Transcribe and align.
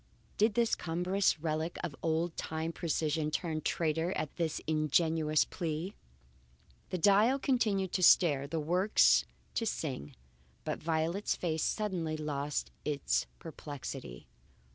Did 0.39 0.55
this 0.55 0.73
cumbrous 0.73 1.39
relic 1.41 1.77
of 1.83 1.95
old 2.01 2.35
time 2.35 2.71
precision 2.71 3.29
turn 3.29 3.61
traitor 3.61 4.13
at 4.13 4.35
this 4.35 4.59
ingenuous 4.65 5.45
plea? 5.45 5.93
The 6.89 6.97
dial 6.97 7.37
continued 7.37 7.91
to 7.91 8.01
stare, 8.01 8.47
the 8.47 8.59
works 8.59 9.25
to 9.53 9.67
sing, 9.67 10.15
but 10.63 10.81
Violet's 10.81 11.35
face 11.35 11.61
suddenly 11.61 12.17
lost 12.17 12.71
its 12.83 13.27
perplexity. 13.37 14.25